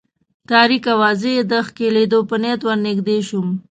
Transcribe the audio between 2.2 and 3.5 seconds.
په نیت ور نږدې شوم.